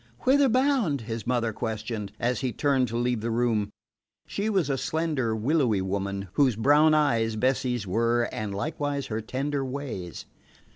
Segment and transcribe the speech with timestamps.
[0.21, 3.69] "Whither bound?" his mother questioned, as he turned to leave the room.
[4.25, 9.63] She was a slender, willowy woman, whose brown eyes Bessie's were, and likewise her tender
[9.63, 10.25] ways.